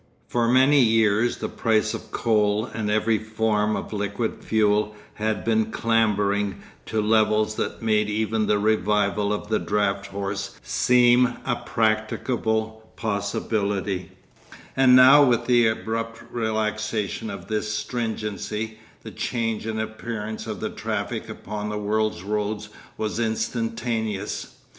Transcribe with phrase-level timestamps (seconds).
[0.27, 5.69] For many years the price of coal and every form of liquid fuel had been
[5.69, 12.91] clambering to levels that made even the revival of the draft horse seem a practicable
[12.95, 14.13] possibility,
[14.75, 20.71] and now with the abrupt relaxation of this stringency, the change in appearance of the
[20.71, 24.55] traffic upon the world's roads was instantaneous.